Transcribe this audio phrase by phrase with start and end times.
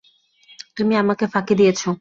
[0.77, 1.81] তুমি আমাকে ফাঁকি দিয়েছ।